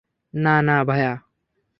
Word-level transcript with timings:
না 0.33 0.55
না 0.67 0.75
ভাইয়া। 0.87 1.13